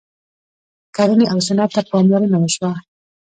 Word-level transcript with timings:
کرنې 0.95 1.25
او 1.31 1.37
صنعت 1.47 1.69
ته 1.75 1.81
پاملرنه 1.89 2.37
وشوه. 2.39 2.71